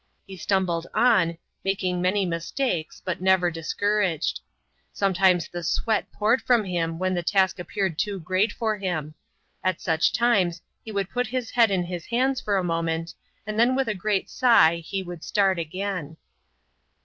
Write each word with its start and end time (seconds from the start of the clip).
He 0.25 0.35
stumbled 0.35 0.87
on, 0.95 1.37
making 1.63 2.01
many 2.01 2.25
mistakes 2.25 3.03
but 3.05 3.21
never 3.21 3.51
discouraged. 3.51 4.39
Sometimes 4.91 5.47
the 5.47 5.61
sweat 5.61 6.11
poured 6.11 6.41
from 6.41 6.63
him 6.65 6.97
when 6.97 7.13
the 7.13 7.21
task 7.21 7.59
appeared 7.59 7.99
too 7.99 8.19
great 8.19 8.51
for 8.51 8.79
him. 8.79 9.13
At 9.63 9.79
such 9.79 10.11
times 10.11 10.59
he 10.83 10.91
would 10.91 11.11
put 11.11 11.27
his 11.27 11.51
head 11.51 11.69
in 11.69 11.83
his 11.83 12.07
hands 12.07 12.41
for 12.41 12.57
a 12.57 12.63
moment, 12.63 13.13
and 13.45 13.59
then 13.59 13.75
with 13.75 13.87
a 13.87 13.93
great 13.93 14.27
sigh 14.27 14.77
he 14.77 15.03
would 15.03 15.23
start 15.23 15.59
again. 15.59 16.17